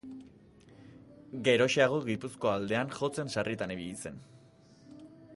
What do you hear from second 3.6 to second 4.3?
ibili zen.